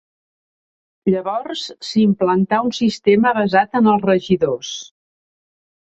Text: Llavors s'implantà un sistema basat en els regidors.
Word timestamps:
Llavors 1.13 1.67
s'implantà 1.91 2.61
un 2.71 2.75
sistema 2.81 3.37
basat 3.39 3.81
en 3.85 3.95
els 3.95 4.11
regidors. 4.15 4.77